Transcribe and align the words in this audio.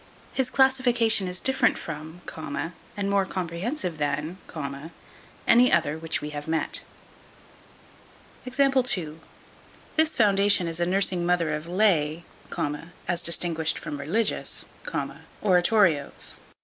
His 0.33 0.49
classification 0.49 1.27
is 1.27 1.39
different 1.39 1.77
from, 1.77 2.21
and 2.97 3.07
more 3.07 3.23
comprehensive 3.23 3.99
than, 3.99 4.39
any 5.47 5.71
other 5.71 5.95
which 5.95 6.21
we 6.21 6.31
have 6.31 6.47
met. 6.47 6.81
This 8.43 8.57
foundation 10.15 10.67
is 10.67 10.79
a 10.79 10.85
nursing 10.87 11.23
mother 11.23 11.53
of 11.53 11.67
lay, 11.67 12.23
as 13.07 13.21
distinguished 13.21 13.77
from 13.77 13.99
religious, 13.99 14.65
oratorios. 15.43 16.39